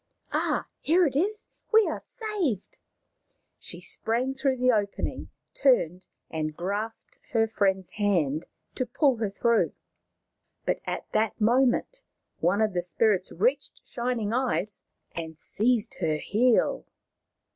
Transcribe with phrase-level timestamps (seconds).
[0.31, 1.45] "Ah, here it is.
[1.71, 2.79] We are saved!"
[3.59, 9.73] She sprang through the opening, turned, and grasped her friend's hand to pull her through.
[10.65, 12.01] But at that moment
[12.39, 14.81] one of the spirits reached Shining Eyes
[15.15, 16.87] and seized her heel.